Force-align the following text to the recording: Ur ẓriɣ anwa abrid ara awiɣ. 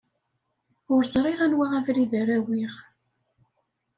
Ur 0.93 1.01
ẓriɣ 1.13 1.39
anwa 1.45 1.67
abrid 1.77 2.11
ara 2.21 2.35
awiɣ. 2.39 2.73